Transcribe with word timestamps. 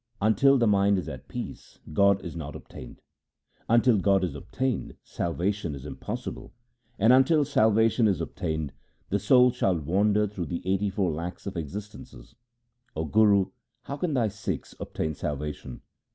Until 0.19 0.57
the 0.57 0.65
mind 0.65 0.97
is 0.97 1.07
at 1.07 1.27
peace, 1.27 1.77
God 1.93 2.25
is 2.25 2.35
not 2.35 2.55
LIFE 2.55 2.55
OF 2.63 2.69
GURU 2.69 2.79
RAM 2.81 2.89
DAS 2.95 3.03
259 3.67 3.69
obtained; 3.69 3.69
until 3.69 3.97
God 4.03 4.23
is 4.23 4.33
obtained 4.35 4.97
salvation 5.03 5.75
is 5.75 5.85
im 5.85 5.95
possible; 5.97 6.53
and 6.97 7.13
until 7.13 7.45
salvation 7.45 8.07
is 8.07 8.19
obtained 8.19 8.73
the 9.09 9.19
soul 9.19 9.51
shall 9.51 9.77
wander 9.77 10.25
through 10.25 10.47
the 10.47 10.63
eighty 10.67 10.89
four 10.89 11.11
lakhs 11.11 11.45
of 11.45 11.55
exist 11.55 11.95
ences. 11.95 12.33
O 12.95 13.05
Guru, 13.05 13.51
how 13.83 13.95
can 13.97 14.15
thy 14.15 14.29
Sikhs 14.29 14.73
obtain 14.79 15.13
salva 15.13 15.53
tion 15.53 15.81